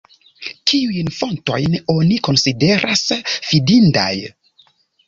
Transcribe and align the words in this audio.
Kiujn 0.71 1.11
fontojn 1.17 1.77
oni 1.97 2.19
konsideras 2.29 3.07
fidindaj? 3.51 4.15